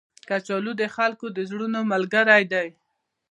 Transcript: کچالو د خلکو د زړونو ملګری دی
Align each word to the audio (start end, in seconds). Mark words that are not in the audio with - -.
کچالو 0.29 0.71
د 0.81 0.83
خلکو 0.95 1.25
د 1.31 1.37
زړونو 1.49 1.79
ملګری 1.91 2.43
دی 2.51 2.67